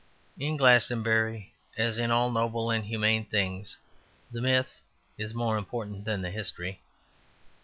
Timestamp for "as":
1.77-1.99